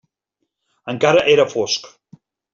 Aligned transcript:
Encara 0.95 1.21
era 1.35 1.47
fosc. 1.53 1.89